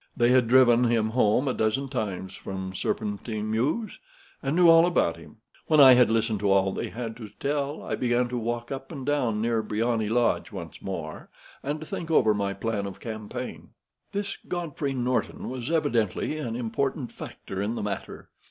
They 0.17 0.29
had 0.29 0.47
driven 0.47 0.85
him 0.85 1.11
home 1.11 1.47
a 1.47 1.53
dozen 1.53 1.87
times 1.87 2.33
from 2.35 2.73
Serpentine 2.73 3.51
Mews, 3.51 3.99
and 4.41 4.55
knew 4.55 4.67
all 4.67 4.87
about 4.87 5.15
him. 5.17 5.37
When 5.67 5.79
I 5.79 5.93
had 5.93 6.09
listened 6.09 6.39
to 6.39 6.49
all 6.51 6.73
that 6.73 6.81
they 6.81 6.89
had 6.89 7.15
to 7.17 7.29
tell, 7.29 7.83
I 7.83 7.93
began 7.93 8.27
to 8.29 8.37
walk 8.39 8.71
up 8.71 8.91
and 8.91 9.05
down 9.05 9.43
near 9.43 9.61
Briony 9.61 10.09
Lodge 10.09 10.51
once 10.51 10.81
more, 10.81 11.29
and 11.61 11.79
to 11.81 11.85
think 11.85 12.09
over 12.09 12.33
my 12.33 12.51
plan 12.51 12.87
of 12.87 12.99
campaign. 12.99 13.73
"This 14.11 14.37
Godfrey 14.47 14.93
Norton 14.93 15.49
was 15.51 15.69
evidently 15.69 16.39
an 16.39 16.55
important 16.55 17.11
factor 17.11 17.61
in 17.61 17.75
the 17.75 17.83
matter. 17.83 18.31